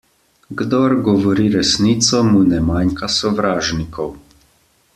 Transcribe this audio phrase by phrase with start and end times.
[0.61, 4.11] Kdor govori resnico, mu ne manjka sovražnikov.